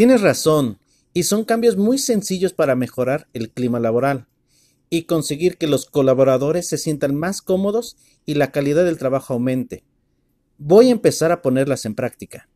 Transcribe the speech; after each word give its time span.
Tienes 0.00 0.22
razón, 0.22 0.78
y 1.12 1.24
son 1.24 1.44
cambios 1.44 1.76
muy 1.76 1.98
sencillos 1.98 2.54
para 2.54 2.74
mejorar 2.74 3.28
el 3.34 3.50
clima 3.50 3.78
laboral 3.80 4.28
y 4.88 5.02
conseguir 5.02 5.58
que 5.58 5.66
los 5.66 5.84
colaboradores 5.84 6.66
se 6.66 6.78
sientan 6.78 7.14
más 7.14 7.42
cómodos 7.42 7.98
y 8.24 8.32
la 8.32 8.50
calidad 8.50 8.86
del 8.86 8.96
trabajo 8.96 9.34
aumente. 9.34 9.84
Voy 10.56 10.88
a 10.88 10.92
empezar 10.92 11.32
a 11.32 11.42
ponerlas 11.42 11.84
en 11.84 11.94
práctica. 11.94 12.48